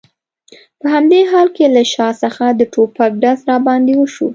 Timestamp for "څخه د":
2.23-2.61